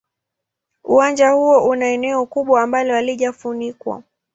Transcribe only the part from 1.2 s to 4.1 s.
huo una eneo kubwa ambalo halijafunikwa.